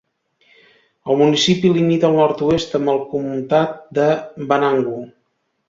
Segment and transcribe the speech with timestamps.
[1.13, 4.09] El municipi limita al nord-oest amb el comtat de
[4.55, 4.99] Venango.